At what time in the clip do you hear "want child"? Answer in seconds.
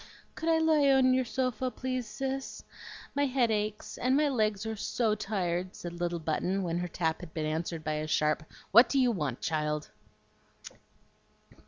9.11-9.91